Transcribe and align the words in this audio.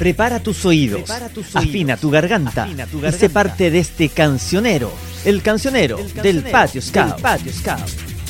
Prepara 0.00 0.40
tus 0.40 0.64
oídos, 0.64 1.10
afina, 1.52 1.98
tu 1.98 2.08
garganta, 2.08 2.66
y 2.66 2.74
sé 3.12 3.28
parte 3.28 3.70
de 3.70 3.80
este 3.80 4.08
cancionero, 4.08 4.90
el 5.26 5.42
cancionero, 5.42 5.98
del, 6.22 6.42
patio 6.44 6.80
Scout. 6.80 7.20
patio 7.20 7.52
Scout. 7.52 7.86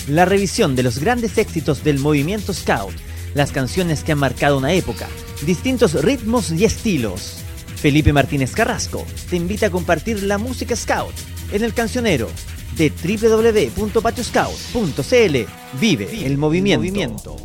La 0.08 0.24
revisión 0.24 0.74
de 0.74 0.82
los 0.82 0.98
grandes 0.98 1.38
éxitos 1.38 1.84
del 1.84 2.00
movimiento 2.00 2.52
Scout, 2.52 2.92
las 3.34 3.52
canciones 3.52 4.02
que 4.02 4.10
han 4.10 4.18
marcado 4.18 4.58
una 4.58 4.72
época, 4.72 5.06
distintos 5.46 5.94
ritmos 6.02 6.50
y 6.50 6.64
estilos. 6.64 7.36
Felipe 7.76 8.12
Martínez 8.12 8.50
Carrasco 8.50 9.06
te 9.30 9.36
invita 9.36 9.66
a 9.66 9.70
compartir 9.70 10.24
la 10.24 10.38
música 10.38 10.74
Scout 10.74 11.14
en 11.52 11.62
el 11.62 11.72
cancionero 11.72 12.28
de 12.76 12.90
www.patioscout.cl. 12.90 15.80
Vive 15.80 16.26
el 16.26 16.36
movimiento. 16.36 17.36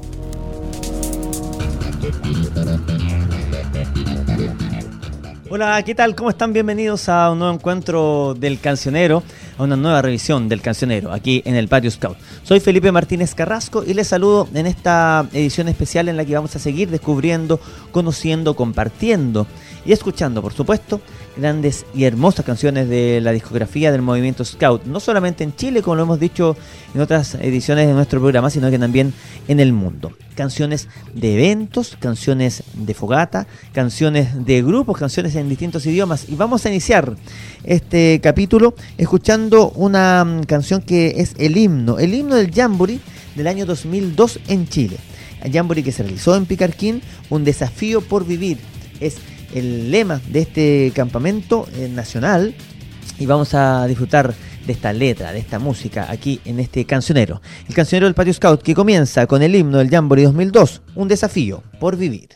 Hola, 5.48 5.84
¿qué 5.84 5.94
tal? 5.94 6.16
¿Cómo 6.16 6.32
están? 6.32 6.54
Bienvenidos 6.54 7.08
a 7.08 7.30
un 7.30 7.38
nuevo 7.38 7.54
encuentro 7.54 8.34
del 8.34 8.60
cancionero, 8.60 9.22
a 9.60 9.64
una 9.64 9.76
nueva 9.76 10.02
revisión 10.02 10.50
del 10.50 10.60
cancionero, 10.60 11.14
aquí 11.14 11.44
en 11.46 11.56
el 11.56 11.68
Patio 11.68 11.92
Scout. 11.92 12.18
Soy 12.42 12.60
Felipe 12.60 12.92
Martínez 12.92 13.36
Carrasco 13.36 13.84
y 13.86 13.94
les 13.94 14.08
saludo 14.08 14.50
en 14.56 14.66
esta 14.66 15.30
edición 15.34 15.68
especial 15.68 16.10
en 16.10 16.18
la 16.18 16.26
que 16.26 16.34
vamos 16.34 16.56
a 16.56 16.60
seguir 16.60 16.90
descubriendo, 16.90 17.60
conociendo, 17.92 18.56
compartiendo 18.56 19.46
y 19.86 19.92
escuchando, 19.92 20.42
por 20.42 20.54
supuesto, 20.54 21.00
grandes 21.38 21.86
y 21.94 22.06
hermosas 22.06 22.46
canciones 22.46 22.90
de 22.90 23.22
la 23.22 23.32
discografía 23.32 23.92
del 23.92 24.02
movimiento 24.02 24.44
Scout, 24.44 24.86
no 24.86 25.00
solamente 25.00 25.44
en 25.44 25.56
Chile, 25.56 25.82
como 25.82 25.96
lo 25.96 26.04
hemos 26.04 26.20
dicho 26.20 26.58
en 26.94 27.02
otras 27.02 27.36
ediciones 27.36 27.88
de 27.88 27.94
nuestro 27.94 28.20
programa, 28.20 28.50
sino 28.50 28.72
que 28.72 28.80
también 28.80 29.14
en 29.48 29.60
el 29.60 29.74
mundo. 29.74 30.12
Canciones 30.36 30.88
de 31.14 31.36
eventos, 31.36 31.98
canciones 32.00 32.64
de 32.74 32.94
fogata, 32.94 33.48
canciones 33.74 34.46
de 34.46 34.64
grupos, 34.64 34.98
canciones 34.98 35.36
en 35.36 35.50
distintos 35.50 35.86
idiomas. 35.86 36.28
Y 36.28 36.36
vamos 36.36 36.66
a 36.66 36.70
iniciar 36.70 37.16
este 37.64 38.20
capítulo 38.22 38.74
escuchando 38.98 39.70
una 39.72 40.26
mm, 40.26 40.44
canción 40.44 40.82
que 40.82 41.16
es 41.18 41.36
el 41.38 41.58
himno, 41.58 42.00
el 42.00 42.14
himno 42.14 42.36
del 42.36 42.52
Jamboree 42.52 43.00
del 43.36 43.48
año 43.48 43.66
2002 43.66 44.40
en 44.48 44.68
Chile. 44.68 44.98
El 45.44 45.54
Jamboree 45.54 45.84
que 45.84 45.92
se 45.92 46.02
realizó 46.02 46.36
en 46.36 46.46
Picarquín, 46.46 47.02
un 47.30 47.44
desafío 47.44 48.02
por 48.02 48.26
vivir. 48.26 48.58
Es 49.00 49.18
el 49.54 49.92
lema 49.92 50.22
de 50.30 50.42
este 50.42 50.92
campamento 50.96 51.68
eh, 51.76 51.90
nacional 51.90 52.56
y 53.20 53.26
vamos 53.26 53.54
a 53.54 53.86
disfrutar 53.88 54.34
de 54.66 54.74
esta 54.74 54.92
letra, 54.94 55.32
de 55.32 55.40
esta 55.40 55.60
música 55.60 56.08
aquí 56.10 56.40
en 56.46 56.60
este 56.60 56.86
cancionero. 56.86 57.42
El 57.68 57.76
cancionero 57.76 58.08
del 58.08 58.16
Patio 58.16 58.34
Scout 58.34 58.62
que 58.62 58.74
comienza 58.74 59.28
con 59.28 59.42
el 59.42 59.56
himno 59.56 59.78
del 59.78 59.90
Jamboree 59.90 60.26
2002, 60.26 60.82
un 60.96 61.08
desafío 61.08 61.64
por 61.80 61.98
vivir. 61.98 62.30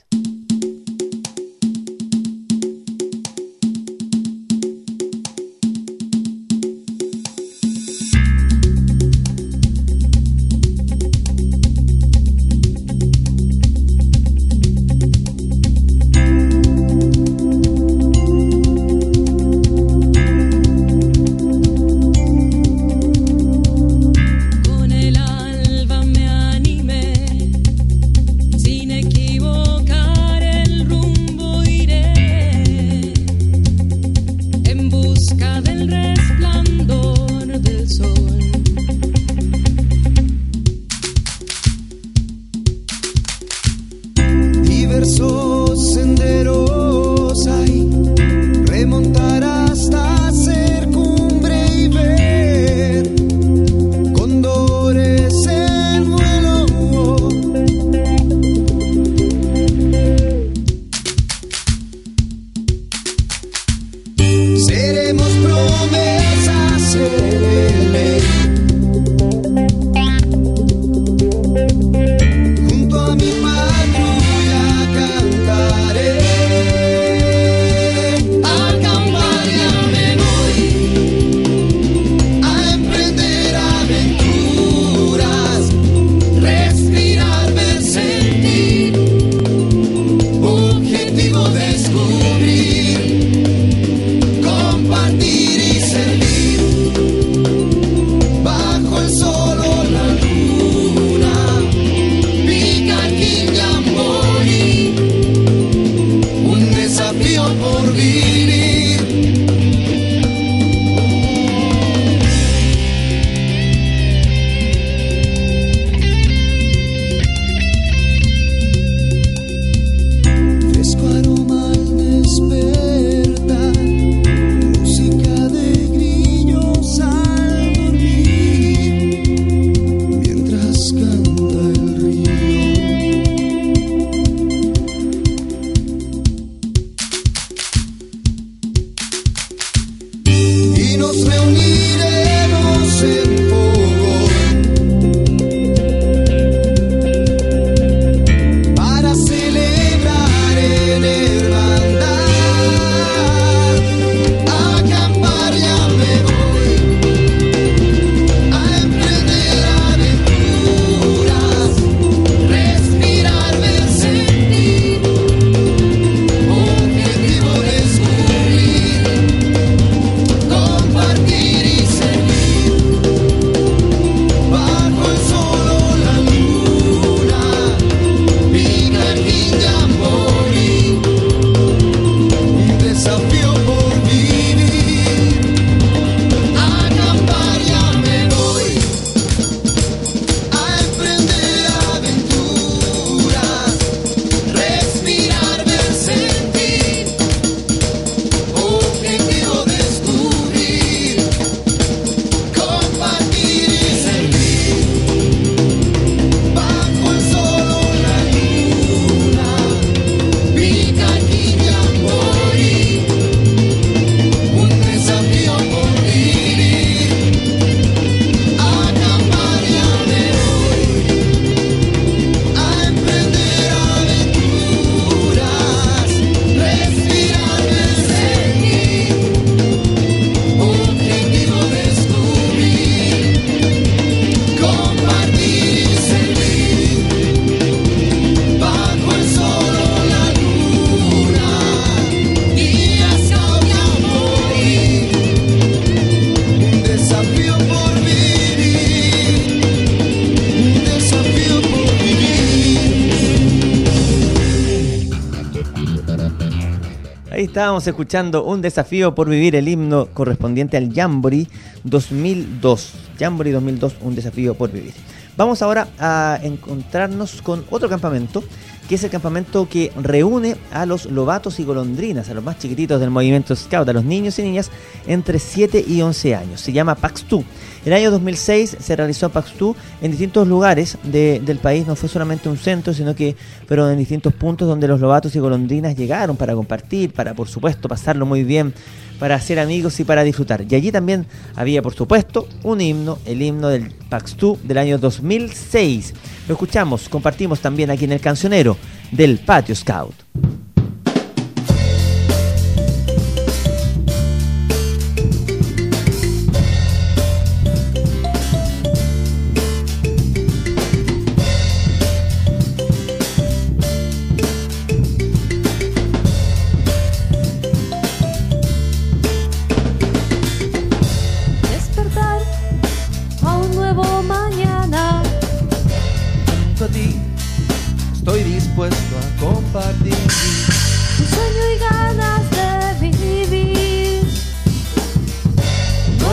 Ahí 257.79 257.83
estábamos 257.83 258.01
escuchando 258.01 258.43
un 258.43 258.61
desafío 258.61 259.15
por 259.15 259.29
vivir 259.29 259.55
el 259.55 259.69
himno 259.69 260.07
correspondiente 260.07 260.75
al 260.75 260.93
Jamboree 260.93 261.47
2002. 261.85 262.91
Jamboree 263.17 263.53
2002, 263.53 263.95
un 264.01 264.15
desafío 264.15 264.53
por 264.53 264.69
vivir. 264.69 264.91
Vamos 265.37 265.61
ahora 265.61 265.87
a 265.97 266.37
encontrarnos 266.43 267.41
con 267.41 267.63
otro 267.69 267.87
campamento, 267.87 268.43
que 268.89 268.95
es 268.95 269.03
el 269.05 269.09
campamento 269.09 269.69
que 269.69 269.93
reúne 269.95 270.57
a 270.73 270.85
los 270.85 271.05
lobatos 271.05 271.61
y 271.61 271.63
golondrinas, 271.63 272.29
a 272.29 272.33
los 272.33 272.43
más 272.43 272.59
chiquititos 272.59 272.99
del 272.99 273.11
movimiento 273.11 273.55
Scout, 273.55 273.87
a 273.87 273.93
los 273.93 274.03
niños 274.03 274.37
y 274.39 274.43
niñas 274.43 274.71
entre 275.07 275.39
7 275.39 275.85
y 275.87 276.01
11 276.01 276.35
años. 276.35 276.59
Se 276.59 276.73
llama 276.73 276.95
Paxtu. 276.95 277.45
El 277.85 277.93
año 277.93 278.11
2006 278.11 278.77
se 278.79 278.95
realizó 278.95 279.29
Paxtu 279.29 279.75
en 280.01 280.11
distintos 280.11 280.47
lugares 280.47 280.97
del 281.03 281.59
país, 281.61 281.87
no 281.87 281.95
fue 281.95 282.09
solamente 282.09 282.49
un 282.49 282.57
centro, 282.57 282.93
sino 282.93 283.15
que 283.15 283.35
fueron 283.67 283.91
en 283.91 283.97
distintos 283.97 284.33
puntos 284.33 284.67
donde 284.67 284.87
los 284.87 284.99
lobatos 284.99 285.35
y 285.35 285.39
golondrinas 285.39 285.95
llegaron 285.95 286.35
para 286.35 286.53
compartir, 286.55 287.13
para 287.13 287.33
por 287.33 287.47
supuesto 287.47 287.87
pasarlo 287.87 288.25
muy 288.25 288.43
bien 288.43 288.73
para 289.19 289.35
hacer 289.35 289.59
amigos 289.59 289.99
y 289.99 290.05
para 290.05 290.23
disfrutar. 290.23 290.65
Y 290.67 290.73
allí 290.73 290.91
también 290.91 291.25
había, 291.55 291.81
por 291.81 291.93
supuesto, 291.93 292.47
un 292.63 292.81
himno, 292.81 293.19
el 293.25 293.41
himno 293.41 293.67
del 293.67 293.91
Paxtu 294.09 294.57
del 294.63 294.77
año 294.77 294.97
2006. 294.97 296.13
Lo 296.47 296.53
escuchamos, 296.53 297.09
compartimos 297.09 297.59
también 297.59 297.91
aquí 297.91 298.05
en 298.05 298.13
el 298.13 298.21
cancionero 298.21 298.77
del 299.11 299.39
Patio 299.39 299.75
Scout. 299.75 300.15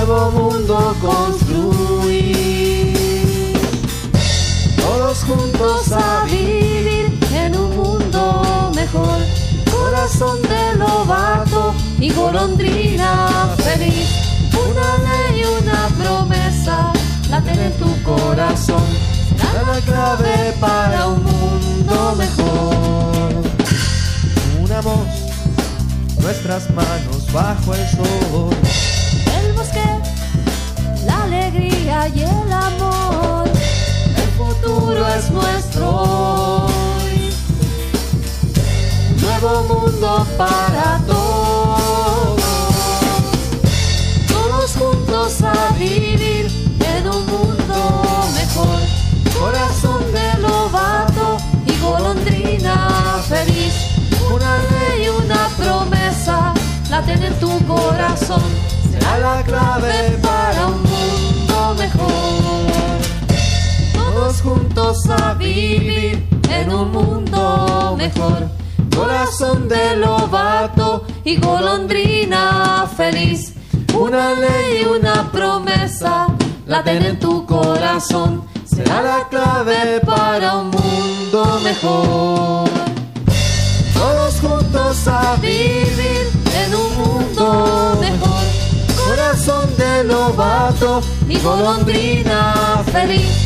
nuevo 0.06 0.30
mundo 0.30 0.96
construir. 1.00 2.96
Todos 4.76 5.24
juntos 5.24 5.92
a 5.92 6.24
vivir 6.24 7.18
en 7.34 7.56
un 7.56 7.76
mundo 7.76 8.70
mejor. 8.74 9.18
Corazón 9.70 10.40
de 10.42 10.76
lobato 10.76 11.74
y 11.98 12.10
golondrina 12.12 13.48
feliz. 13.58 14.08
Una 14.52 14.98
ley, 15.08 15.40
y 15.40 15.44
una 15.62 15.88
promesa, 16.02 16.92
laten 17.28 17.58
en 17.58 17.72
tu 17.72 18.02
corazón. 18.02 18.84
La 19.54 19.80
clave 19.80 20.54
para 20.60 21.08
un 21.08 21.24
mundo 21.24 22.14
mejor. 22.16 23.42
Unamos 24.62 25.08
nuestras 26.20 26.70
manos 26.70 27.32
bajo 27.32 27.74
el 27.74 27.88
sol 27.88 28.85
y 32.04 32.20
el 32.20 32.52
amor. 32.52 33.48
El 34.16 34.30
futuro 34.36 35.08
es 35.08 35.30
nuestro. 35.30 36.66
Nuevo 39.20 39.62
mundo 39.64 40.26
para 40.36 41.00
todos. 41.06 42.40
Todos 44.28 44.76
juntos 44.76 45.42
a 45.42 45.72
vivir 45.78 46.76
en 46.96 47.08
un 47.08 47.26
mundo 47.26 47.78
mejor. 48.34 48.80
Corazón 49.40 50.02
de 50.12 50.38
lobato 50.40 51.38
y 51.66 51.80
golondrina 51.80 53.22
feliz. 53.26 53.74
Una 54.32 54.58
ley, 54.58 55.04
y 55.04 55.08
una 55.08 55.48
promesa, 55.56 56.52
la 56.90 57.02
ten 57.02 57.22
en 57.22 57.40
tu 57.40 57.58
corazón. 57.66 58.55
juntos 64.46 65.10
a 65.10 65.34
vivir 65.34 66.28
en 66.48 66.72
un 66.72 66.92
mundo 66.92 67.96
mejor. 67.98 68.48
Corazón 68.94 69.68
de 69.68 69.96
lobato 69.96 71.04
y 71.24 71.36
golondrina 71.36 72.86
feliz. 72.96 73.54
Una 73.92 74.34
ley, 74.34 74.82
y 74.82 74.86
una 74.86 75.30
promesa, 75.32 76.26
la 76.66 76.84
ten 76.84 77.02
en 77.04 77.18
tu 77.18 77.44
corazón. 77.44 78.44
Será 78.64 79.02
la 79.02 79.28
clave 79.28 80.00
para 80.06 80.58
un 80.58 80.70
mundo 80.70 81.60
mejor. 81.64 82.68
Todos 83.94 84.34
juntos 84.40 85.08
a 85.08 85.36
vivir 85.40 86.24
en 86.62 86.74
un 86.84 86.90
mundo 87.02 87.98
mejor. 88.00 88.44
Corazón 89.06 89.76
de 89.76 90.04
lobato 90.04 91.00
y 91.28 91.38
golondrina 91.38 92.84
feliz 92.92 93.45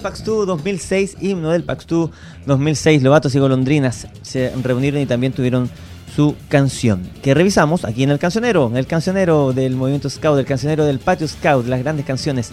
Paxtu 0.00 0.46
2006, 0.46 1.18
himno 1.20 1.50
del 1.50 1.62
Paxtu 1.62 2.10
2006, 2.46 3.02
Lobatos 3.02 3.34
y 3.34 3.38
Golondrinas 3.38 4.08
se 4.22 4.52
reunieron 4.62 5.00
y 5.00 5.06
también 5.06 5.32
tuvieron 5.32 5.70
su 6.14 6.34
canción, 6.48 7.08
que 7.22 7.34
revisamos 7.34 7.84
aquí 7.84 8.02
en 8.02 8.10
el 8.10 8.18
cancionero, 8.18 8.72
el 8.74 8.86
cancionero 8.86 9.52
del 9.52 9.76
movimiento 9.76 10.10
Scout, 10.10 10.38
el 10.38 10.46
cancionero 10.46 10.84
del 10.84 10.98
patio 10.98 11.28
Scout, 11.28 11.66
las 11.66 11.80
grandes 11.80 12.04
canciones 12.04 12.50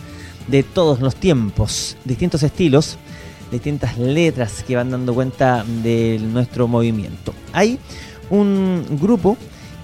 de 0.47 0.63
todos 0.63 0.99
los 1.01 1.15
tiempos, 1.15 1.97
distintos 2.05 2.43
estilos, 2.43 2.97
distintas 3.51 3.97
letras 3.97 4.63
que 4.63 4.75
van 4.75 4.91
dando 4.91 5.13
cuenta 5.13 5.65
de 5.83 6.19
nuestro 6.21 6.67
movimiento. 6.67 7.33
Hay 7.53 7.79
un 8.29 8.85
grupo 9.01 9.37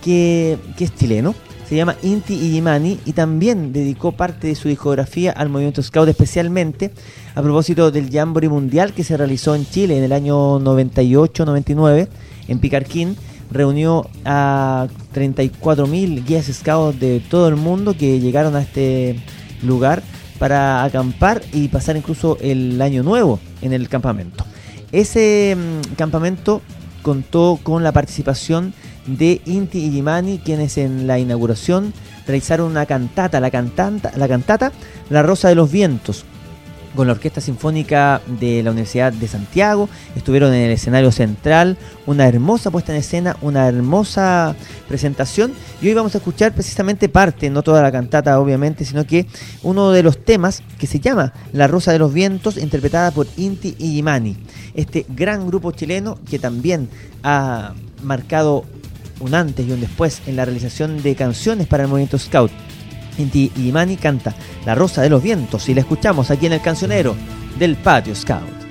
que, 0.04 0.58
que 0.78 0.86
es 0.86 0.96
chileno, 0.96 1.34
se 1.74 1.78
llama 1.78 1.96
Inti 2.04 2.36
Illimani 2.36 3.00
y 3.04 3.14
también 3.14 3.74
dedicó 3.74 4.12
parte 4.12 4.46
de 4.46 4.54
su 4.54 4.68
discografía 4.68 5.32
al 5.32 5.50
movimiento 5.50 5.82
Scout, 5.82 6.08
especialmente 6.08 6.92
a 7.34 7.42
propósito 7.42 7.90
del 7.90 8.12
Jamboree 8.12 8.48
Mundial 8.48 8.94
que 8.94 9.04
se 9.04 9.18
realizó 9.18 9.56
en 9.56 9.66
Chile 9.66 9.98
en 9.98 10.04
el 10.04 10.12
año 10.12 10.60
98-99 10.60 12.10
en 12.48 12.60
Picarquín. 12.60 13.18
Reunió 13.50 14.08
a 14.24 14.86
34.000 15.16 16.24
guías 16.24 16.46
Scouts 16.46 17.00
de 17.00 17.24
todo 17.28 17.48
el 17.48 17.56
mundo 17.56 17.98
que 17.98 18.20
llegaron 18.20 18.56
a 18.56 18.62
este 18.62 19.20
lugar 19.64 20.04
para 20.38 20.84
acampar 20.84 21.42
y 21.54 21.70
pasar 21.70 21.98
incluso 21.98 22.38
el 22.40 22.80
año 22.84 23.02
nuevo 23.02 23.40
en 23.64 23.74
el 23.74 23.90
campamento. 23.90 24.46
Ese 24.92 25.58
mm, 25.58 25.96
campamento 25.96 26.62
contó 27.02 27.60
con 27.64 27.84
la 27.84 27.92
participación 27.94 28.76
de 29.06 29.42
Inti 29.46 29.80
y 29.80 29.92
Gimani, 29.92 30.40
quienes 30.40 30.78
en 30.78 31.08
la 31.08 31.20
inauguración 31.20 31.94
realizaron 32.26 32.72
una 32.72 32.86
cantata, 32.86 33.40
la, 33.40 33.52
cantanta, 33.52 34.12
la 34.16 34.28
cantata 34.28 34.72
La 35.10 35.24
Rosa 35.24 35.50
de 35.50 35.56
los 35.56 35.72
Vientos, 35.72 36.26
con 36.96 37.08
la 37.08 37.14
Orquesta 37.14 37.42
Sinfónica 37.42 38.22
de 38.40 38.62
la 38.64 38.72
Universidad 38.72 39.12
de 39.12 39.28
Santiago, 39.28 39.90
estuvieron 40.16 40.54
en 40.54 40.62
el 40.62 40.72
escenario 40.72 41.12
central, 41.12 41.78
una 42.06 42.28
hermosa 42.28 42.72
puesta 42.72 42.92
en 42.92 43.00
escena, 43.00 43.36
una 43.42 43.68
hermosa 43.68 44.56
presentación. 44.88 45.54
Y 45.82 45.88
hoy 45.88 45.94
vamos 45.94 46.14
a 46.16 46.20
escuchar 46.20 46.54
precisamente 46.54 47.10
parte, 47.10 47.50
no 47.50 47.64
toda 47.64 47.82
la 47.82 47.92
cantata 47.92 48.40
obviamente, 48.40 48.86
sino 48.86 49.06
que 49.06 49.26
uno 49.64 49.92
de 49.92 50.04
los 50.04 50.24
temas 50.24 50.62
que 50.78 50.88
se 50.88 51.00
llama 51.00 51.34
La 51.52 51.68
Rosa 51.68 51.92
de 51.92 52.00
los 52.00 52.14
Vientos, 52.14 52.58
interpretada 52.58 53.12
por 53.12 53.28
Inti 53.38 53.76
Illimani, 53.80 54.38
este 54.76 55.06
gran 55.10 55.48
grupo 55.48 55.72
chileno 55.72 56.20
que 56.30 56.40
también 56.40 56.90
ha 57.24 57.74
marcado 58.04 58.66
un 59.24 59.34
antes 59.34 59.66
y 59.66 59.72
un 59.72 59.80
después 59.80 60.22
en 60.28 60.36
la 60.36 60.46
realización 60.46 61.02
de 61.02 61.16
canciones 61.16 61.68
para 61.68 61.84
el 61.84 61.90
movimiento 61.90 62.20
Scout. 62.20 62.52
Inti 63.18 63.52
Illimani 63.56 63.96
canta 63.96 64.36
La 64.66 64.76
Rosa 64.76 65.02
de 65.02 65.10
los 65.10 65.24
Vientos 65.24 65.70
y 65.70 65.74
la 65.74 65.82
escuchamos 65.82 66.30
aquí 66.32 66.48
en 66.48 66.54
el 66.54 66.62
cancionero 66.62 67.16
del 67.58 67.76
Patio 67.76 68.16
Scout. 68.16 68.63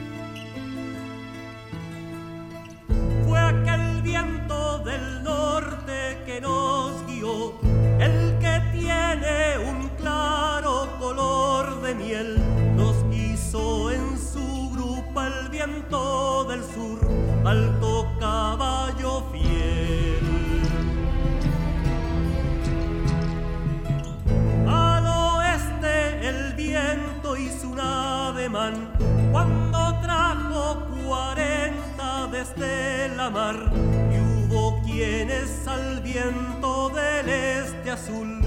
Cuando 29.33 29.79
trajo 30.03 30.87
cuarenta 31.05 32.29
desde 32.31 33.09
la 33.17 33.29
mar 33.31 33.57
y 33.75 34.19
hubo 34.21 34.81
quienes 34.83 35.67
al 35.67 36.01
viento 36.01 36.91
del 36.91 37.29
este 37.29 37.91
azul 37.91 38.41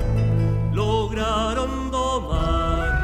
lograron 0.72 1.92
domar. 1.92 2.95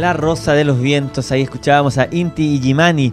La 0.00 0.14
Rosa 0.14 0.54
de 0.54 0.64
los 0.64 0.80
Vientos. 0.80 1.30
Ahí 1.30 1.42
escuchábamos 1.42 1.98
a 1.98 2.08
Inti 2.10 2.58
Jimani 2.58 3.12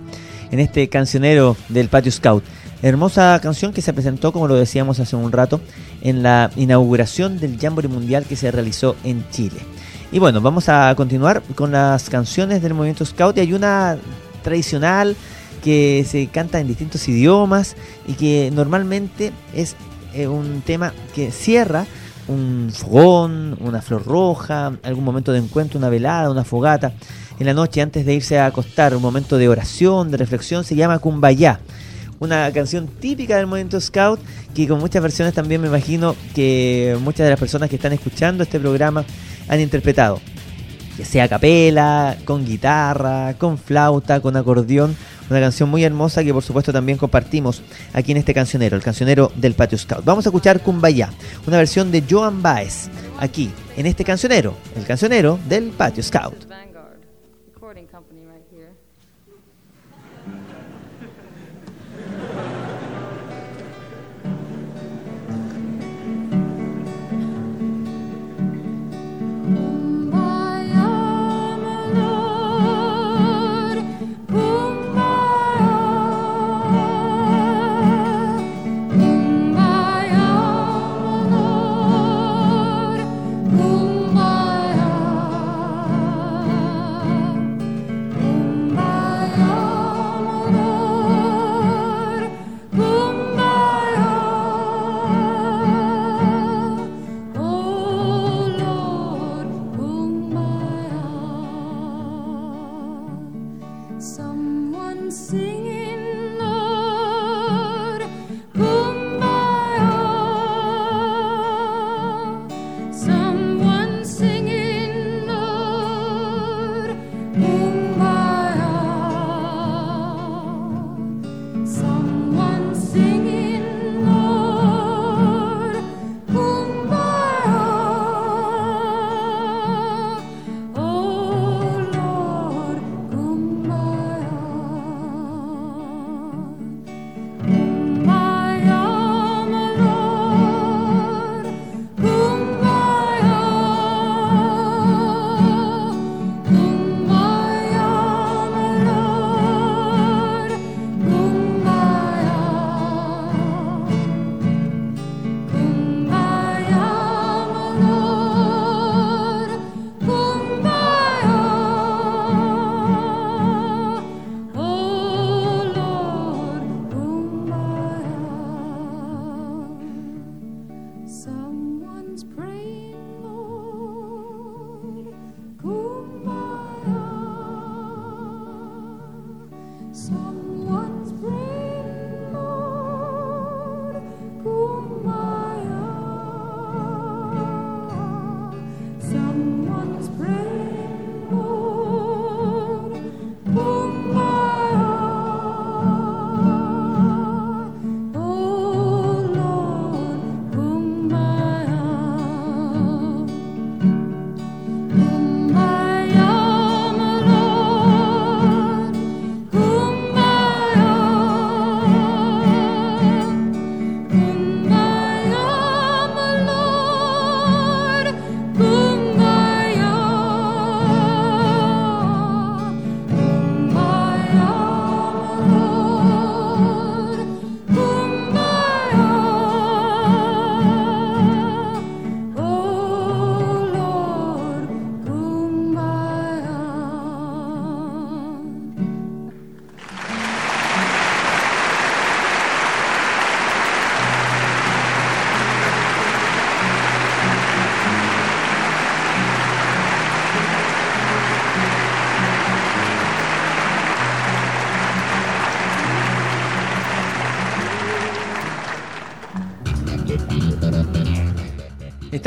en 0.52 0.60
este 0.62 0.88
cancionero 0.88 1.58
del 1.68 1.90
Patio 1.90 2.14
Scout. 2.14 2.46
Hermosa 2.82 3.38
canción 3.44 3.74
que 3.74 3.82
se 3.82 3.92
presentó, 3.92 4.32
como 4.32 4.48
lo 4.48 4.56
decíamos 4.56 5.02
hace 5.02 5.18
un 5.18 5.34
rato, 5.34 5.60
en 6.02 6.24
la 6.24 6.50
inauguración 6.56 7.42
del 7.42 7.60
Jamboree 7.60 7.90
Mundial 7.90 8.24
que 8.24 8.38
se 8.38 8.52
realizó 8.52 8.96
en 9.04 9.30
Chile. 9.32 9.60
Y 10.14 10.20
bueno, 10.20 10.40
vamos 10.40 10.70
a 10.70 10.94
continuar 10.96 11.44
con 11.56 11.74
las 11.74 12.10
canciones 12.10 12.62
del 12.62 12.74
movimiento 12.74 13.04
Scout. 13.04 13.36
Y 13.36 13.42
hay 13.42 13.52
una 13.52 13.98
tradicional 14.42 15.18
que 15.62 16.06
se 16.08 16.28
canta 16.28 16.62
en 16.62 16.68
distintos 16.68 17.06
idiomas 17.10 17.76
y 18.08 18.14
que 18.14 18.50
normalmente 18.54 19.34
es 19.54 19.76
eh, 20.14 20.28
un 20.28 20.62
tema 20.62 20.94
que 21.14 21.32
cierra 21.32 21.86
un 22.28 22.70
fogón, 22.74 23.58
una 23.62 23.82
flor 23.82 24.06
roja, 24.06 24.74
algún 24.84 25.04
momento 25.04 25.32
de 25.32 25.40
encuentro, 25.40 25.78
una 25.80 25.90
velada, 25.90 26.30
una 26.30 26.44
fogata. 26.44 26.94
En 27.40 27.46
la 27.46 27.54
noche 27.54 27.82
antes 27.82 28.06
de 28.06 28.16
irse 28.16 28.40
a 28.40 28.48
acostar, 28.48 28.96
un 28.96 29.02
momento 29.02 29.38
de 29.38 29.48
oración, 29.48 30.12
de 30.12 30.18
reflexión, 30.18 30.64
se 30.64 30.76
llama 30.76 31.00
Kumbaya. 31.00 31.60
Una 32.20 32.52
canción 32.52 32.88
típica 32.88 33.38
del 33.38 33.46
movimiento 33.46 33.80
Scout 33.80 34.20
que 34.56 34.68
con 34.68 34.80
muchas 34.80 35.04
versiones 35.04 35.36
también 35.36 35.62
me 35.62 35.68
imagino 35.68 36.16
que 36.34 36.98
muchas 37.02 37.26
de 37.26 37.30
las 37.30 37.40
personas 37.40 37.70
que 37.70 37.76
están 37.76 37.94
escuchando 37.94 38.44
este 38.44 38.60
programa 38.60 39.06
han 39.48 39.62
interpretado. 39.62 40.20
Que 40.96 41.06
sea 41.06 41.26
a 41.26 41.28
capela, 41.28 42.18
con 42.26 42.44
guitarra, 42.44 43.36
con 43.38 43.60
flauta, 43.60 44.20
con 44.20 44.36
acordeón 44.36 44.96
una 45.30 45.40
canción 45.40 45.70
muy 45.70 45.84
hermosa 45.84 46.24
que 46.24 46.34
por 46.34 46.44
supuesto 46.44 46.72
también 46.74 46.98
compartimos 46.98 47.62
aquí 47.94 48.12
en 48.12 48.18
este 48.18 48.34
cancionero, 48.34 48.76
el 48.76 48.84
cancionero 48.84 49.32
del 49.36 49.54
Patio 49.54 49.78
Scout. 49.78 50.06
Vamos 50.06 50.26
a 50.26 50.30
escuchar 50.30 50.62
Kumbaya, 50.62 51.10
una 51.46 51.58
versión 51.58 51.92
de 51.92 52.04
Joan 52.10 52.42
Baez, 52.42 52.90
aquí 53.20 53.52
en 53.76 53.86
este 53.86 54.04
cancionero, 54.04 54.56
el 54.76 54.86
cancionero 54.86 55.40
del 55.48 55.70
Patio 55.70 56.04
Scout. 56.04 56.67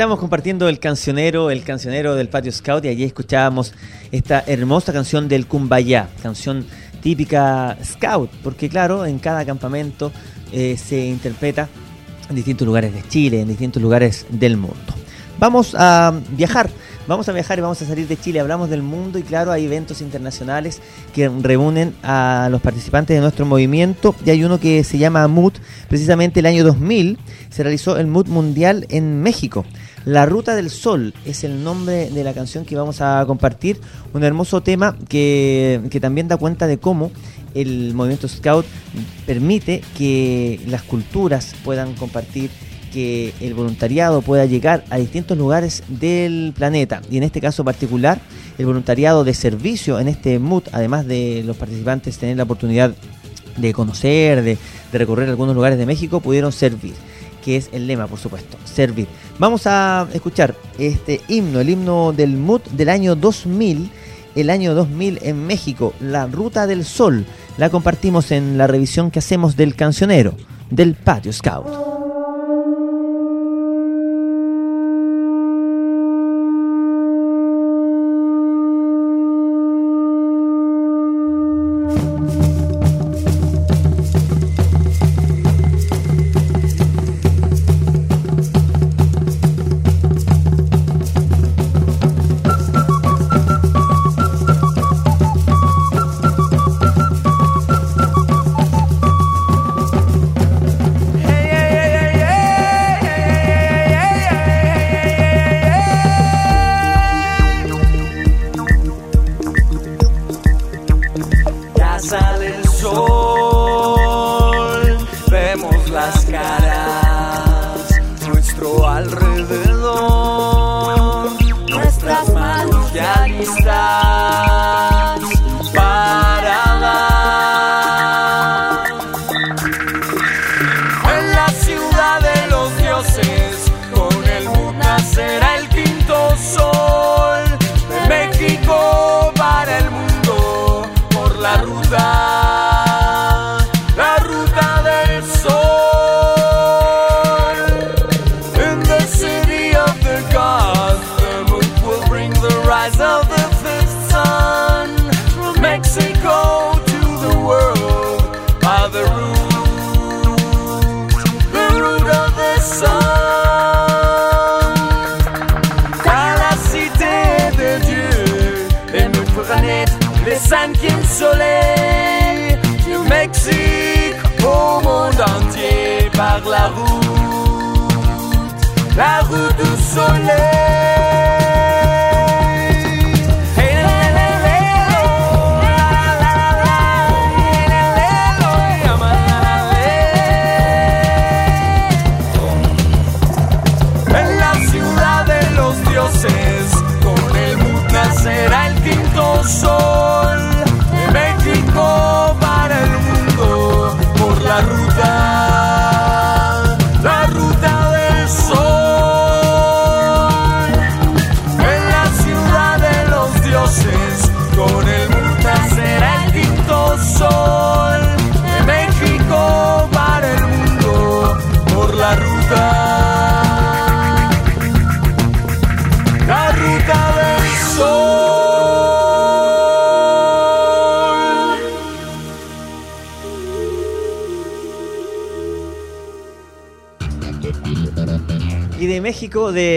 Estamos 0.01 0.17
compartiendo 0.17 0.67
el 0.67 0.79
cancionero, 0.79 1.51
el 1.51 1.63
cancionero 1.63 2.15
del 2.15 2.27
Patio 2.27 2.51
Scout 2.51 2.83
y 2.85 2.87
allí 2.87 3.03
escuchábamos 3.03 3.71
esta 4.11 4.43
hermosa 4.47 4.91
canción 4.91 5.27
del 5.27 5.45
Kumbaya, 5.45 6.09
canción 6.23 6.65
típica 7.03 7.77
Scout, 7.85 8.31
porque 8.43 8.67
claro, 8.67 9.05
en 9.05 9.19
cada 9.19 9.45
campamento 9.45 10.11
eh, 10.51 10.75
se 10.75 11.05
interpreta 11.05 11.69
en 12.27 12.35
distintos 12.35 12.65
lugares 12.65 12.95
de 12.95 13.07
Chile, 13.09 13.41
en 13.41 13.49
distintos 13.49 13.79
lugares 13.79 14.25
del 14.31 14.57
mundo. 14.57 14.75
Vamos 15.37 15.75
a 15.77 16.19
viajar, 16.31 16.71
vamos 17.07 17.27
a 17.29 17.31
viajar 17.31 17.57
y 17.57 17.61
vamos 17.61 17.81
a 17.81 17.85
salir 17.85 18.07
de 18.07 18.17
Chile, 18.17 18.39
hablamos 18.39 18.69
del 18.69 18.81
mundo 18.81 19.19
y 19.19 19.23
claro, 19.23 19.51
hay 19.51 19.65
eventos 19.65 20.01
internacionales 20.01 20.81
que 21.13 21.29
reúnen 21.29 21.93
a 22.03 22.47
los 22.51 22.61
participantes 22.61 23.15
de 23.15 23.21
nuestro 23.21 23.45
movimiento. 23.45 24.15
Y 24.25 24.29
hay 24.29 24.43
uno 24.43 24.59
que 24.59 24.83
se 24.83 24.97
llama 24.97 25.27
MUT, 25.27 25.57
precisamente 25.87 26.39
el 26.39 26.45
año 26.45 26.63
2000 26.63 27.17
se 27.49 27.63
realizó 27.63 27.97
el 27.97 28.07
MUT 28.07 28.27
Mundial 28.27 28.85
en 28.89 29.21
México. 29.21 29.65
La 30.05 30.25
Ruta 30.25 30.55
del 30.55 30.69
Sol 30.69 31.13
es 31.25 31.43
el 31.43 31.63
nombre 31.63 32.09
de 32.09 32.23
la 32.23 32.33
canción 32.33 32.65
que 32.65 32.75
vamos 32.75 33.01
a 33.01 33.23
compartir, 33.27 33.79
un 34.13 34.23
hermoso 34.23 34.61
tema 34.61 34.97
que, 35.07 35.81
que 35.91 35.99
también 35.99 36.27
da 36.27 36.37
cuenta 36.37 36.65
de 36.65 36.79
cómo 36.79 37.11
el 37.53 37.93
movimiento 37.93 38.27
Scout 38.27 38.65
permite 39.25 39.83
que 39.97 40.59
las 40.67 40.83
culturas 40.83 41.53
puedan 41.63 41.93
compartir, 41.93 42.49
que 42.91 43.33
el 43.39 43.53
voluntariado 43.53 44.21
pueda 44.21 44.45
llegar 44.45 44.83
a 44.89 44.97
distintos 44.97 45.37
lugares 45.37 45.83
del 45.87 46.53
planeta. 46.55 47.01
Y 47.09 47.17
en 47.17 47.23
este 47.23 47.41
caso 47.41 47.63
particular, 47.63 48.19
el 48.57 48.65
voluntariado 48.65 49.23
de 49.23 49.33
servicio 49.33 49.99
en 49.99 50.07
este 50.07 50.37
MUT, 50.39 50.67
además 50.71 51.07
de 51.07 51.43
los 51.45 51.57
participantes 51.57 52.17
tener 52.17 52.37
la 52.37 52.43
oportunidad 52.43 52.93
de 53.57 53.73
conocer, 53.73 54.43
de, 54.43 54.57
recorrer 54.91 55.29
algunos 55.29 55.55
lugares 55.55 55.77
de 55.77 55.85
México, 55.85 56.19
pudieron 56.19 56.51
servir 56.51 56.93
que 57.43 57.57
es 57.57 57.69
el 57.71 57.87
lema, 57.87 58.05
por 58.05 58.19
supuesto, 58.19 58.55
servir. 58.65 59.07
Vamos 59.39 59.65
a 59.65 60.07
escuchar 60.13 60.55
este 60.77 61.21
himno, 61.27 61.59
el 61.59 61.71
himno 61.71 62.13
del 62.13 62.37
MUT 62.37 62.67
del 62.67 62.89
año 62.89 63.15
2000, 63.15 63.89
el 64.35 64.49
año 64.51 64.75
2000 64.75 65.19
en 65.23 65.47
México, 65.47 65.95
la 65.99 66.27
Ruta 66.27 66.67
del 66.67 66.85
Sol. 66.85 67.25
La 67.57 67.71
compartimos 67.71 68.29
en 68.29 68.59
la 68.59 68.67
revisión 68.67 69.09
que 69.09 69.17
hacemos 69.17 69.55
del 69.55 69.75
cancionero, 69.75 70.35
del 70.69 70.93
Patio 70.93 71.33
Scout. 71.33 72.00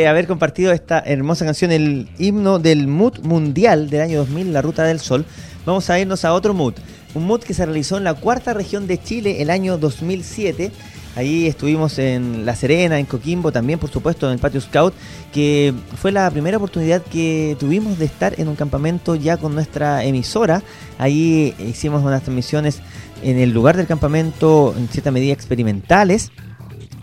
Haber 0.08 0.26
compartido 0.26 0.72
esta 0.72 1.00
hermosa 1.00 1.44
canción, 1.44 1.72
el 1.72 2.08
himno 2.18 2.58
del 2.58 2.86
MUT 2.86 3.20
Mundial 3.20 3.90
del 3.90 4.00
año 4.00 4.18
2000, 4.18 4.52
La 4.52 4.62
Ruta 4.62 4.84
del 4.84 5.00
Sol, 5.00 5.24
vamos 5.66 5.90
a 5.90 5.98
irnos 5.98 6.24
a 6.24 6.32
otro 6.32 6.54
MUT. 6.54 6.76
Un 7.14 7.26
MUT 7.26 7.44
que 7.44 7.54
se 7.54 7.64
realizó 7.64 7.96
en 7.96 8.04
la 8.04 8.14
cuarta 8.14 8.54
región 8.54 8.86
de 8.86 9.02
Chile 9.02 9.42
el 9.42 9.50
año 9.50 9.78
2007. 9.78 10.72
Ahí 11.16 11.46
estuvimos 11.46 11.98
en 12.00 12.44
La 12.44 12.56
Serena, 12.56 12.98
en 12.98 13.06
Coquimbo, 13.06 13.52
también 13.52 13.78
por 13.78 13.88
supuesto 13.88 14.26
en 14.26 14.32
el 14.32 14.38
Patio 14.40 14.60
Scout, 14.60 14.94
que 15.32 15.72
fue 15.96 16.10
la 16.10 16.28
primera 16.30 16.56
oportunidad 16.56 17.02
que 17.02 17.56
tuvimos 17.60 17.98
de 17.98 18.06
estar 18.06 18.34
en 18.40 18.48
un 18.48 18.56
campamento 18.56 19.14
ya 19.14 19.36
con 19.36 19.54
nuestra 19.54 20.02
emisora. 20.04 20.62
Ahí 20.98 21.54
hicimos 21.58 22.02
unas 22.02 22.22
transmisiones 22.22 22.80
en 23.22 23.38
el 23.38 23.52
lugar 23.52 23.76
del 23.76 23.86
campamento, 23.86 24.74
en 24.76 24.88
cierta 24.88 25.12
medida 25.12 25.32
experimentales. 25.32 26.32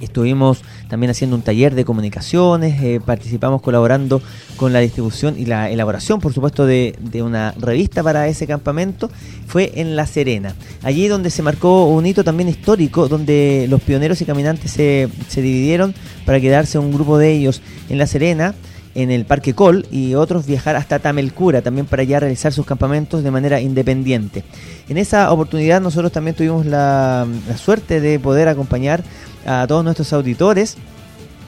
Estuvimos 0.02 0.64
también 0.91 1.10
haciendo 1.10 1.38
un 1.38 1.41
taller 1.41 1.73
de 1.73 1.86
comunicaciones, 1.86 2.84
eh, 2.84 2.99
participamos 3.04 3.62
colaborando 3.62 4.21
con 4.58 4.73
la 4.73 4.80
distribución 4.80 5.39
y 5.39 5.45
la 5.45 5.69
elaboración, 5.69 6.19
por 6.19 6.34
supuesto, 6.34 6.65
de, 6.65 6.97
una 7.23 7.56
revista 7.58 8.04
para 8.04 8.27
ese 8.27 8.45
campamento. 8.45 9.10
Fue 9.47 9.71
en 9.75 9.95
La 9.95 10.06
Serena, 10.06 10.54
allí 10.84 11.08
donde 11.08 11.30
se 11.30 11.43
marcó 11.43 11.86
un 11.86 12.06
hito 12.06 12.25
también 12.25 12.49
histórico, 12.49 13.08
donde 13.08 13.67
los 13.69 13.82
pioneros 13.82 14.19
y 14.19 14.25
caminantes 14.25 14.71
se, 14.71 15.08
se 15.30 15.41
dividieron 15.41 15.95
para 16.25 16.41
quedarse 16.41 16.77
un 16.77 16.91
grupo 16.91 17.17
de 17.17 17.32
ellos 17.32 17.62
en 17.88 17.97
La 17.97 18.06
Serena 18.06 18.54
en 18.93 19.12
el 19.12 19.23
Parque 19.23 19.54
Col 19.54 19.86
y 19.89 20.15
otros 20.15 20.45
viajar 20.45 20.75
hasta 20.75 20.99
Tamelcura 20.99 21.62
también 21.62 21.86
para 21.86 22.01
allá 22.01 22.19
realizar 22.19 22.51
sus 22.51 22.65
campamentos 22.65 23.23
de 23.23 23.32
manera 23.32 23.62
independiente. 23.62 24.43
En 24.89 24.97
esa 24.97 25.32
oportunidad 25.32 25.80
nosotros 25.80 26.12
también 26.12 26.36
tuvimos 26.36 26.65
la 26.65 27.25
suerte 27.56 28.01
de 28.01 28.19
poder 28.19 28.49
acompañar 28.49 29.06
a 29.45 29.65
todos 29.67 29.84
nuestros 29.84 30.12
auditores 30.13 30.77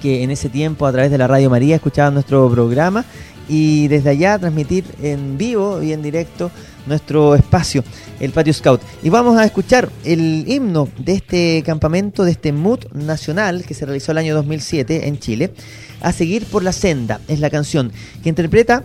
que 0.01 0.23
en 0.23 0.31
ese 0.31 0.49
tiempo 0.49 0.85
a 0.85 0.91
través 0.91 1.11
de 1.11 1.17
la 1.17 1.27
Radio 1.27 1.49
María 1.49 1.75
escuchaban 1.75 2.13
nuestro 2.13 2.49
programa 2.49 3.05
y 3.47 3.87
desde 3.87 4.11
allá 4.11 4.39
transmitir 4.39 4.85
en 5.01 5.37
vivo 5.37 5.81
y 5.81 5.93
en 5.93 6.01
directo 6.01 6.51
nuestro 6.85 7.35
espacio, 7.35 7.83
el 8.19 8.31
Patio 8.31 8.53
Scout. 8.53 8.81
Y 9.01 9.09
vamos 9.09 9.37
a 9.37 9.45
escuchar 9.45 9.89
el 10.03 10.45
himno 10.47 10.89
de 10.97 11.13
este 11.13 11.63
campamento, 11.65 12.23
de 12.23 12.31
este 12.31 12.51
MUT 12.51 12.91
nacional 12.93 13.63
que 13.65 13.73
se 13.73 13.85
realizó 13.85 14.11
el 14.11 14.17
año 14.17 14.35
2007 14.35 15.07
en 15.07 15.19
Chile. 15.19 15.53
A 16.01 16.11
seguir 16.11 16.45
por 16.45 16.63
la 16.63 16.73
senda 16.73 17.21
es 17.27 17.39
la 17.39 17.49
canción 17.49 17.91
que 18.21 18.29
interpreta 18.29 18.83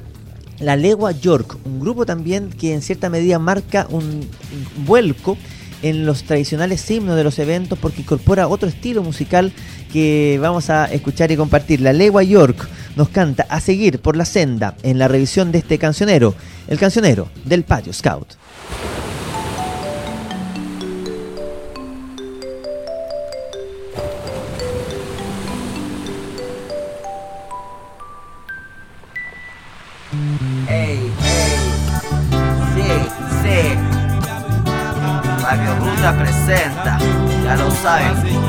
la 0.60 0.76
Legua 0.76 1.12
York, 1.12 1.56
un 1.64 1.78
grupo 1.78 2.04
también 2.04 2.50
que 2.50 2.74
en 2.74 2.82
cierta 2.82 3.10
medida 3.10 3.38
marca 3.38 3.86
un, 3.90 4.04
un 4.04 4.84
vuelco 4.84 5.36
en 5.82 6.06
los 6.06 6.24
tradicionales 6.24 6.90
himnos 6.90 7.16
de 7.16 7.24
los 7.24 7.38
eventos 7.38 7.78
porque 7.78 8.02
incorpora 8.02 8.48
otro 8.48 8.68
estilo 8.68 9.02
musical 9.02 9.52
que 9.92 10.38
vamos 10.40 10.70
a 10.70 10.86
escuchar 10.86 11.30
y 11.30 11.36
compartir. 11.36 11.80
La 11.80 11.92
Legua 11.92 12.22
York 12.22 12.68
nos 12.96 13.08
canta 13.08 13.46
a 13.48 13.60
seguir 13.60 14.00
por 14.00 14.16
la 14.16 14.24
senda 14.24 14.76
en 14.82 14.98
la 14.98 15.08
revisión 15.08 15.52
de 15.52 15.58
este 15.58 15.78
cancionero, 15.78 16.34
el 16.68 16.78
cancionero 16.78 17.28
del 17.44 17.64
Patio 17.64 17.92
Scout. 17.92 18.34
Ey, 30.68 31.12
Ruta 35.88 36.12
presenta, 36.18 36.98
ya 37.44 37.57
lo 37.57 37.70
saben. 37.70 38.48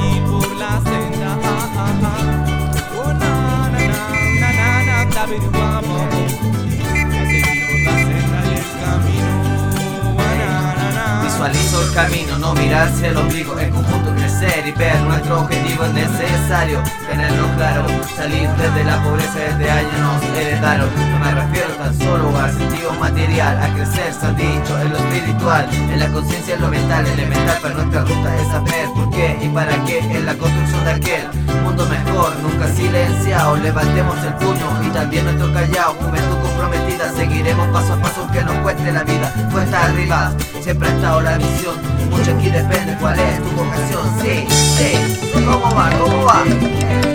Visualizo 11.39 11.81
el 11.81 11.93
camino, 11.93 12.37
no 12.37 12.53
mirarse 12.53 13.07
el 13.07 13.15
ombligo, 13.15 13.57
en 13.57 13.71
conjunto 13.71 14.13
crecer 14.13 14.67
y 14.67 14.71
ver 14.73 14.99
nuestro 15.03 15.39
objetivo 15.39 15.85
es 15.85 15.93
necesario, 15.93 16.83
tenerlo 17.09 17.47
claro, 17.55 17.85
salir 18.17 18.49
desde 18.49 18.83
la 18.83 19.01
pobreza 19.01 19.39
desde 19.39 19.71
años 19.71 19.99
nos 20.01 20.37
heredaron, 20.37 20.89
no 20.97 21.19
me 21.19 21.31
refiero 21.31 21.69
tan 21.75 21.97
solo 21.97 22.37
al 22.37 22.51
sentido 22.51 22.91
material, 22.99 23.57
a 23.57 23.73
crecer 23.73 24.13
se 24.13 24.25
ha 24.25 24.31
dicho 24.33 24.81
en 24.81 24.89
lo 24.89 24.97
espiritual, 24.97 25.69
en 25.71 25.99
la 25.99 26.07
conciencia 26.09 26.55
en 26.55 26.61
lo 26.61 26.67
mental, 26.67 27.07
elemental 27.07 27.57
para 27.61 27.73
nuestra 27.75 28.01
ruta 28.01 28.35
es 28.35 28.47
saber 28.49 28.89
por 28.93 29.09
qué 29.11 29.37
y 29.41 29.47
para 29.47 29.85
qué 29.85 29.99
en 29.99 30.25
la 30.25 30.33
construcción 30.35 30.83
de 30.83 30.91
aquel 30.91 31.49
mundo 31.63 31.85
mejor, 31.85 32.35
nunca 32.41 32.67
silenciado, 32.67 33.55
levantemos 33.55 34.17
el 34.25 34.33
puño 34.33 34.67
y 34.85 34.89
también 34.89 35.23
nuestro 35.23 35.53
callao, 35.53 35.93
juventud 35.93 36.37
comprometida, 36.41 37.13
seguiremos 37.15 37.65
paso 37.69 37.93
a 37.93 38.01
paso 38.01 38.21
aunque 38.23 38.43
nos 38.43 38.55
cueste 38.57 38.91
la 38.91 39.03
vida, 39.03 39.33
cuesta 39.53 39.85
arriba, 39.85 40.33
siempre 40.69 40.87
ha 40.87 40.95
estado 40.95 41.21
la 41.21 41.37
visión, 41.39 41.75
mucho 42.11 42.31
aquí 42.31 42.51
depende 42.51 42.95
cuál 43.01 43.17
es 43.19 43.39
tu 43.39 43.49
vocación, 43.55 44.21
sí, 44.21 44.45
sí, 44.77 45.31
¿cómo 45.33 45.75
va? 45.75 45.89
¿Cómo 45.97 46.25
va? 46.25 47.08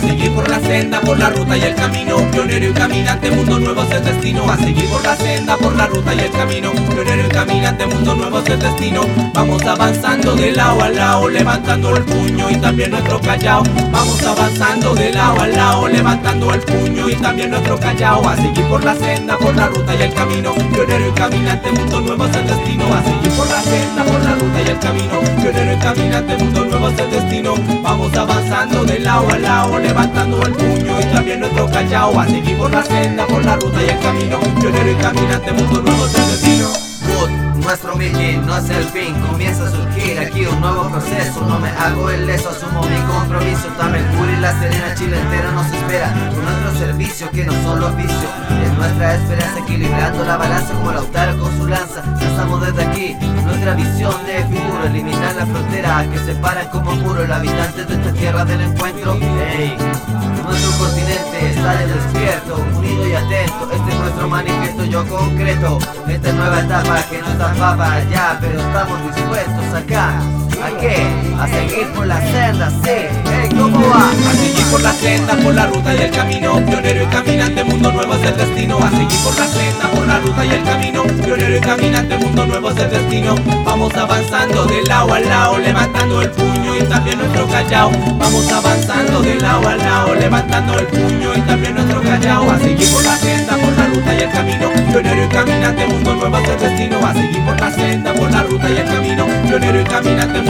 A 0.00 0.02
seguir 0.02 0.32
por 0.32 0.48
la 0.48 0.58
senda, 0.60 0.98
por 1.02 1.18
la 1.18 1.28
ruta 1.28 1.58
y 1.58 1.62
el 1.62 1.74
camino. 1.74 2.16
Pionero 2.30 2.70
y 2.70 2.72
caminante, 2.72 3.30
mundo 3.30 3.58
nuevo 3.58 3.82
es 3.82 3.90
el 3.90 4.02
destino. 4.02 4.50
A 4.50 4.56
seguir 4.56 4.88
por 4.88 5.02
la 5.04 5.14
senda, 5.14 5.58
por 5.58 5.76
la 5.76 5.86
ruta 5.88 6.14
y 6.14 6.20
el 6.20 6.30
camino. 6.30 6.72
Pionero 6.72 7.26
y 7.26 7.28
caminante, 7.28 7.86
mundo 7.86 8.14
nuevo 8.14 8.38
es 8.38 8.48
el 8.48 8.60
destino. 8.60 9.02
Vamos 9.34 9.62
avanzando 9.62 10.34
de 10.34 10.52
lado 10.52 10.82
a 10.82 10.88
lado 10.88 11.28
Levantando 11.28 11.94
el 11.94 12.02
puño 12.04 12.48
y 12.48 12.56
también 12.56 12.92
nuestro 12.92 13.20
callao. 13.20 13.62
Vamos 13.92 14.22
avanzando 14.22 14.94
de 14.94 15.12
lado 15.12 15.38
a 15.38 15.46
lado 15.46 15.88
Levantando 15.88 16.54
el 16.54 16.60
puño 16.60 17.10
y 17.10 17.14
también 17.16 17.50
nuestro 17.50 17.78
callao. 17.78 18.26
A 18.26 18.36
seguir 18.36 18.64
por 18.68 18.82
la 18.82 18.94
senda, 18.94 19.36
por 19.36 19.54
la 19.54 19.66
ruta 19.66 19.94
y 19.94 20.02
el 20.02 20.14
camino. 20.14 20.54
Pionero 20.72 21.08
y 21.08 21.12
caminante, 21.12 21.72
mundo 21.72 22.00
nuevo 22.00 22.24
es 22.24 22.36
el 22.36 22.46
destino. 22.46 22.86
A 22.94 23.02
seguir 23.02 23.32
por 23.32 23.48
la 23.48 23.62
senda, 23.62 24.04
por 24.04 24.24
la 24.24 24.34
ruta 24.34 24.62
y 24.64 24.70
el 24.70 24.78
camino. 24.78 25.20
Pionero 25.42 25.72
y 25.74 25.76
caminante, 25.76 26.36
mundo 26.38 26.64
nuevo 26.64 26.88
es 26.88 26.98
el 26.98 27.10
destino. 27.10 27.54
Vamos 27.82 28.16
avanzando 28.16 28.84
de 28.84 28.98
lado 28.98 29.28
a 29.28 29.38
lado 29.38 29.89
levantando 29.90 30.40
el 30.46 30.52
puño 30.52 31.00
y 31.00 31.04
también 31.12 31.40
nuestro 31.40 31.66
callao 31.68 32.20
a 32.20 32.24
seguir 32.24 32.56
por 32.56 32.70
la 32.70 32.84
senda, 32.84 33.26
por 33.26 33.44
la 33.44 33.56
ruta 33.56 33.82
y 33.82 33.88
el 33.88 33.98
camino, 33.98 34.38
pionero 34.60 34.92
y 34.92 34.94
caminante, 34.94 35.52
mundo 35.52 35.82
nuevo 35.82 36.06
el 36.06 36.12
destino. 36.12 36.89
Nuestro 37.70 37.94
begin 37.94 38.44
no 38.46 38.56
es 38.58 38.68
el 38.68 38.84
fin, 38.86 39.14
comienza 39.20 39.64
a 39.64 39.70
surgir 39.70 40.18
aquí 40.18 40.44
un 40.44 40.60
nuevo 40.60 40.90
proceso. 40.90 41.40
No 41.46 41.60
me 41.60 41.68
hago 41.68 42.10
el 42.10 42.26
leso, 42.26 42.50
asumo 42.50 42.82
mi 42.82 42.98
compromiso. 43.02 43.68
También 43.78 44.04
y 44.36 44.40
la 44.40 44.58
Serena, 44.58 44.92
Chile 44.96 45.16
entero 45.20 45.52
nos 45.52 45.66
espera. 45.66 46.12
Con 46.34 46.44
nuestro 46.44 46.86
servicio 46.86 47.30
que 47.30 47.44
no 47.44 47.52
solo 47.62 47.86
oficio, 47.86 48.28
es 48.64 48.72
nuestra 48.72 49.14
esperanza 49.14 49.60
equilibrando 49.60 50.24
la 50.24 50.36
balanza 50.36 50.74
como 50.74 50.90
Lautaro 50.90 51.38
con 51.38 51.56
su 51.58 51.68
lanza. 51.68 52.02
Lanzamos 52.20 52.60
desde 52.60 52.82
aquí 52.82 53.16
nuestra 53.44 53.74
visión 53.74 54.16
de 54.26 54.42
futuro, 54.42 54.86
eliminar 54.86 55.36
la 55.36 55.46
frontera 55.46 56.06
que 56.10 56.18
separan 56.18 56.68
como 56.70 56.90
muro 56.96 57.22
el 57.22 57.32
habitante 57.32 57.84
de 57.84 57.94
esta 57.94 58.12
tierra 58.12 58.44
del 58.46 58.62
encuentro. 58.62 59.16
Hey, 59.20 59.76
nuestro 60.42 60.72
continente 60.72 61.54
ya 61.54 61.86
despierto, 61.86 62.56
unido 62.76 63.06
y 63.06 63.14
atento. 63.14 63.70
Este 63.72 63.90
es 63.90 63.98
nuestro 63.98 64.28
manifiesto, 64.28 64.84
yo 64.84 65.06
concreto. 65.06 65.78
Esta 66.08 66.32
nueva 66.32 66.60
etapa 66.60 67.02
que 67.08 67.18
no 67.18 67.28
está 67.60 67.76
papa 67.76 68.00
ya, 68.10 68.38
pero 68.40 68.58
estamos 68.58 69.14
dispuestos 69.14 69.74
acá. 69.74 70.49
¿A 70.62 70.70
qué? 70.78 71.06
A 71.38 71.48
seguir 71.48 71.86
por 71.94 72.06
la 72.06 72.20
senda, 72.20 72.68
sí. 72.68 72.90
Hey, 73.24 73.48
¿cómo 73.56 73.80
va? 73.88 74.10
A 74.10 74.34
seguir 74.34 74.66
por 74.70 74.82
la 74.82 74.92
senda, 74.92 75.34
por 75.36 75.54
la 75.54 75.66
ruta 75.66 75.94
y 75.94 76.02
el 76.02 76.10
camino, 76.10 76.62
pionero 76.66 77.02
y 77.02 77.06
caminante, 77.06 77.64
mundo 77.64 77.90
nuevo 77.92 78.14
es 78.14 78.24
el 78.24 78.36
destino. 78.36 78.78
A 78.78 78.90
seguir 78.90 79.18
por 79.24 79.38
la 79.38 79.46
senda, 79.46 79.88
por 79.94 80.06
la 80.06 80.18
ruta 80.18 80.44
y 80.44 80.50
el 80.50 80.62
camino, 80.62 81.02
pionero 81.24 81.56
y 81.56 81.60
caminante, 81.60 82.18
mundo 82.18 82.46
nuevo 82.46 82.70
es 82.70 82.78
el 82.78 82.90
destino. 82.90 83.34
Vamos 83.64 83.94
avanzando 83.94 84.66
de 84.66 84.82
lado 84.82 85.14
a 85.14 85.20
lado, 85.20 85.58
levantando 85.58 86.20
el 86.20 86.30
puño 86.30 86.76
y 86.76 86.82
también 86.82 87.18
nuestro 87.18 87.46
callao. 87.48 87.90
Vamos 88.18 88.52
avanzando 88.52 89.22
de 89.22 89.36
lado 89.36 89.66
a 89.66 89.76
lado, 89.76 90.14
levantando 90.14 90.78
el 90.78 90.86
puño 90.86 91.34
y 91.36 91.40
también 91.40 91.74
nuestro 91.74 92.02
callao. 92.02 92.50
A 92.50 92.58
seguir 92.58 92.88
por 92.92 93.02
la 93.02 93.16
senda, 93.16 93.56
por 93.56 93.72
la 93.78 93.86
ruta 93.86 94.14
y 94.14 94.18
el 94.20 94.30
camino, 94.30 94.70
pionero 94.90 95.24
y 95.24 95.28
caminante, 95.28 95.86
mundo 95.86 96.14
nuevo 96.16 96.36
es 96.36 96.48
el 96.50 96.60
destino. 96.60 97.06
A 97.06 97.14
seguir 97.14 97.44
por 97.46 97.58
la 97.58 97.70
senda, 97.70 98.12
por 98.12 98.30
la 98.30 98.42
ruta 98.42 98.68
y 98.68 98.76
el 98.76 98.84
camino, 98.84 99.26
pionero 99.48 99.80
y 99.80 99.84
caminante, 99.84 100.49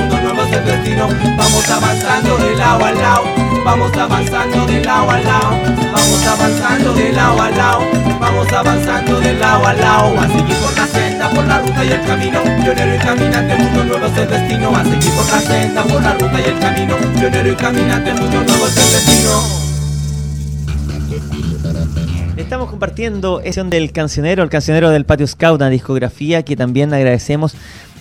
Estamos 22.36 22.70
compartiendo 22.70 23.40
esa 23.42 23.62
del 23.64 23.92
cancionero, 23.92 24.42
el 24.42 24.48
cancionero 24.48 24.90
del 24.90 25.04
Patio 25.04 25.26
Scout, 25.26 25.60
una 25.60 25.68
discografía 25.68 26.42
que 26.42 26.56
también 26.56 26.92
agradecemos 26.94 27.54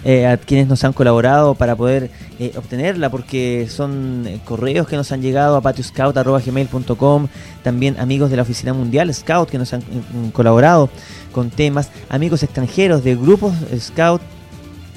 eh, 0.05 0.27
a 0.27 0.37
quienes 0.37 0.67
nos 0.67 0.83
han 0.85 0.93
colaborado 0.93 1.55
para 1.55 1.75
poder 1.75 2.09
eh, 2.39 2.53
obtenerla, 2.55 3.09
porque 3.09 3.67
son 3.69 4.25
eh, 4.27 4.39
correos 4.45 4.87
que 4.87 4.95
nos 4.95 5.11
han 5.11 5.21
llegado 5.21 5.57
a 5.57 5.61
patioscout.gmail.com, 5.61 7.27
también 7.63 7.99
amigos 7.99 8.29
de 8.29 8.37
la 8.37 8.43
Oficina 8.43 8.73
Mundial 8.73 9.13
Scout 9.13 9.49
que 9.49 9.57
nos 9.57 9.73
han 9.73 9.81
mm, 9.81 10.29
colaborado 10.29 10.89
con 11.33 11.49
temas, 11.49 11.89
amigos 12.07 12.43
extranjeros 12.43 13.03
de 13.03 13.15
grupos 13.15 13.53
Scout 13.77 14.21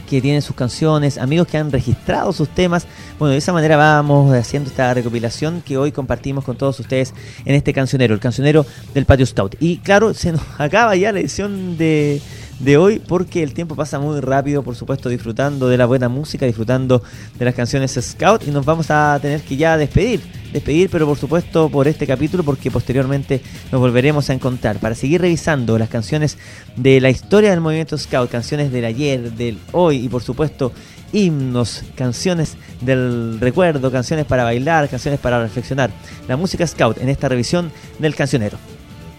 que 0.09 0.21
tienen 0.21 0.43
sus 0.43 0.55
canciones, 0.55 1.17
amigos 1.17 1.49
que 1.49 1.57
han 1.57 1.73
registrado 1.73 2.35
sus 2.35 2.49
temas. 2.51 2.87
Bueno, 3.19 3.33
de 3.33 3.39
esa 3.39 3.53
manera 3.55 3.79
vamos 3.79 4.33
haciendo 4.35 4.69
esta 4.69 4.93
recopilación 4.93 5.63
que 5.63 5.79
hoy 5.79 5.91
compartimos 5.91 6.45
con 6.45 6.57
todos 6.57 6.79
ustedes 6.81 7.15
en 7.47 7.55
este 7.55 7.73
cancionero, 7.73 8.13
el 8.13 8.21
cancionero 8.21 8.67
del 8.93 9.07
Patio 9.07 9.25
Scout. 9.25 9.57
Y 9.59 9.79
claro, 9.79 10.13
se 10.13 10.33
nos 10.33 10.43
acaba 10.59 10.95
ya 10.97 11.13
la 11.13 11.21
edición 11.21 11.79
de, 11.79 12.21
de 12.63 12.77
hoy 12.77 13.01
porque 13.01 13.43
el 13.43 13.53
tiempo 13.53 13.75
pasa 13.75 13.99
muy 13.99 14.21
rápido, 14.21 14.63
por 14.63 14.77
supuesto, 14.77 15.09
disfrutando 15.09 15.69
de 15.69 15.77
la 15.77 15.85
buena 15.85 16.09
música, 16.09 16.47
disfrutando 16.47 17.03
de 17.39 17.45
las 17.45 17.55
canciones 17.55 17.99
Scout 18.01 18.47
y 18.47 18.51
nos 18.51 18.65
vamos 18.65 18.91
a 18.91 19.19
tener 19.21 19.43
que 19.43 19.57
ya 19.57 19.77
despedir. 19.77 20.21
Despedir, 20.53 20.89
pero 20.91 21.07
por 21.07 21.19
supuesto 21.19 21.69
por 21.69 21.89
este 21.89 22.07
capítulo 22.07 22.45
porque 22.45 22.71
posteriormente 22.71 23.41
nos 23.73 23.81
volveremos 23.81 24.31
a 24.31 24.35
encontrar 24.35 24.79
para 24.79 24.95
seguir 24.95 25.21
revisando 25.21 25.77
las 25.79 25.89
canciones 25.89 26.39
de 26.77 27.01
la 27.01 27.11
historia 27.11 27.51
del 27.51 27.61
movimiento 27.61 27.99
Scout, 27.99 28.31
canciones 28.31 28.71
del 28.71 28.85
ayer, 28.85 29.33
del 29.33 29.59
hoy 29.73 30.05
y 30.05 30.09
por 30.09 30.23
supuesto 30.23 30.73
himnos, 31.13 31.83
canciones 31.97 32.57
del 32.81 33.39
recuerdo, 33.41 33.91
canciones 33.91 34.25
para 34.25 34.45
bailar, 34.45 34.89
canciones 34.89 35.19
para 35.19 35.43
reflexionar. 35.43 35.91
La 36.29 36.37
música 36.37 36.67
Scout 36.67 36.99
en 36.99 37.09
esta 37.09 37.29
revisión 37.29 37.73
del 37.99 38.15
cancionero. 38.15 38.59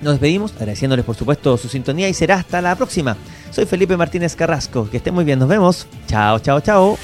Nos 0.03 0.13
despedimos 0.13 0.51
agradeciéndoles 0.53 1.05
por 1.05 1.15
supuesto 1.15 1.57
su 1.57 1.69
sintonía 1.69 2.09
y 2.09 2.13
será 2.13 2.35
hasta 2.35 2.61
la 2.61 2.75
próxima. 2.75 3.15
Soy 3.51 3.65
Felipe 3.65 3.95
Martínez 3.95 4.35
Carrasco. 4.35 4.89
Que 4.89 4.97
estén 4.97 5.13
muy 5.13 5.23
bien, 5.23 5.39
nos 5.39 5.47
vemos. 5.47 5.87
Chao, 6.07 6.39
chao, 6.39 6.59
chao. 6.59 6.97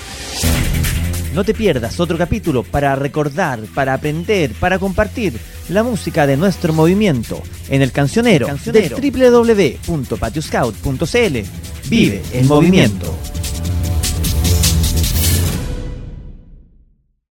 No 1.33 1.43
te 1.45 1.53
pierdas 1.53 1.99
otro 1.99 2.17
capítulo 2.17 2.63
para 2.63 2.95
recordar, 2.95 3.59
para 3.73 3.93
aprender, 3.93 4.51
para 4.59 4.79
compartir 4.79 5.39
la 5.69 5.83
música 5.83 6.27
de 6.27 6.35
nuestro 6.35 6.73
movimiento 6.73 7.41
en 7.69 7.81
el 7.81 7.91
cancionero, 7.91 8.47
Cancionero. 8.47 8.97
del 8.97 9.11
www.patioscout.cl. 9.11 11.89
Vive 11.89 12.21
el 12.33 12.45
movimiento. 12.47 13.15